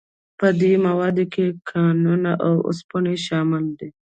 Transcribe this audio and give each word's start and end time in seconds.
په 0.39 0.47
دې 0.61 0.73
موادو 0.85 1.23
کې 1.33 1.45
کانونه 1.71 2.31
او 2.45 2.55
اوسپنه 2.67 3.13
شامل 3.25 3.65
دي. 3.79 3.89